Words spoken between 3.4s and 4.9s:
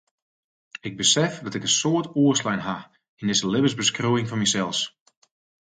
libbensbeskriuwing fan mysels.